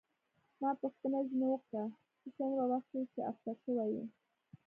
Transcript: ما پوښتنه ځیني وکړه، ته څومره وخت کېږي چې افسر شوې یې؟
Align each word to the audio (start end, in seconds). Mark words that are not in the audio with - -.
ما 0.61 0.69
پوښتنه 0.81 1.17
ځیني 1.29 1.47
وکړه، 1.49 1.83
ته 2.21 2.27
څومره 2.37 2.63
وخت 2.71 2.87
کېږي 2.91 3.07
چې 3.13 3.21
افسر 3.31 3.55
شوې 3.63 3.85
یې؟ 3.93 4.05